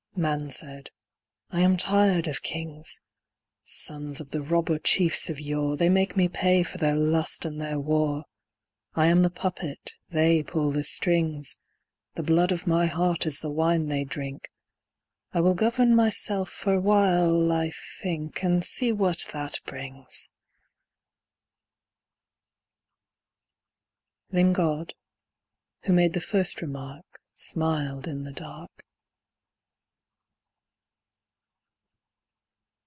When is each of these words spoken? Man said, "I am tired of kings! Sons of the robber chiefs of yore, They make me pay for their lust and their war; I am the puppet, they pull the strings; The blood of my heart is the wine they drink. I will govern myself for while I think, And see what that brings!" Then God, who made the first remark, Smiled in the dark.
Man 0.13 0.51
said, 0.51 0.89
"I 1.49 1.61
am 1.61 1.77
tired 1.77 2.27
of 2.27 2.43
kings! 2.43 2.99
Sons 3.63 4.19
of 4.19 4.29
the 4.31 4.41
robber 4.43 4.77
chiefs 4.77 5.29
of 5.31 5.39
yore, 5.39 5.77
They 5.77 5.87
make 5.89 6.15
me 6.17 6.27
pay 6.27 6.61
for 6.61 6.77
their 6.77 6.97
lust 6.97 7.43
and 7.43 7.59
their 7.59 7.79
war; 7.79 8.25
I 8.93 9.07
am 9.07 9.23
the 9.23 9.31
puppet, 9.31 9.93
they 10.09 10.43
pull 10.43 10.71
the 10.73 10.83
strings; 10.83 11.57
The 12.15 12.23
blood 12.23 12.51
of 12.51 12.67
my 12.67 12.85
heart 12.85 13.25
is 13.25 13.39
the 13.39 13.49
wine 13.49 13.87
they 13.87 14.03
drink. 14.03 14.51
I 15.31 15.39
will 15.39 15.55
govern 15.55 15.95
myself 15.95 16.49
for 16.51 16.79
while 16.79 17.51
I 17.51 17.71
think, 18.01 18.43
And 18.43 18.63
see 18.63 18.91
what 18.91 19.25
that 19.31 19.59
brings!" 19.65 20.31
Then 24.29 24.51
God, 24.53 24.93
who 25.85 25.93
made 25.93 26.13
the 26.13 26.21
first 26.21 26.61
remark, 26.61 27.21
Smiled 27.33 28.07
in 28.07 28.21
the 28.23 28.33
dark. 28.33 28.69